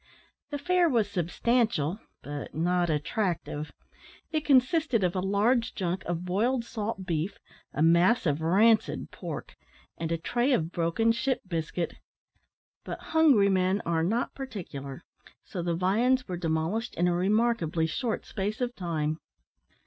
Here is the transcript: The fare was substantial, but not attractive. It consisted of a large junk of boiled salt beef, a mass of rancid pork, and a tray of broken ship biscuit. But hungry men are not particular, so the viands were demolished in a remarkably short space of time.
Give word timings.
The 0.49 0.57
fare 0.57 0.89
was 0.89 1.07
substantial, 1.07 1.99
but 2.23 2.55
not 2.55 2.89
attractive. 2.89 3.71
It 4.31 4.43
consisted 4.43 5.03
of 5.03 5.15
a 5.15 5.19
large 5.19 5.75
junk 5.75 6.03
of 6.05 6.25
boiled 6.25 6.65
salt 6.65 7.05
beef, 7.05 7.37
a 7.71 7.83
mass 7.83 8.25
of 8.25 8.41
rancid 8.41 9.11
pork, 9.11 9.55
and 9.99 10.11
a 10.11 10.17
tray 10.17 10.53
of 10.53 10.71
broken 10.71 11.11
ship 11.11 11.41
biscuit. 11.47 11.97
But 12.83 12.97
hungry 13.13 13.49
men 13.49 13.79
are 13.85 14.01
not 14.01 14.33
particular, 14.33 15.03
so 15.45 15.61
the 15.61 15.75
viands 15.75 16.27
were 16.27 16.35
demolished 16.35 16.95
in 16.95 17.07
a 17.07 17.13
remarkably 17.13 17.85
short 17.85 18.25
space 18.25 18.59
of 18.59 18.73
time. 18.75 19.19